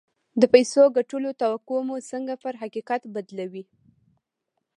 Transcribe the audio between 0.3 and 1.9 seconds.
د پيسو ګټلو توقع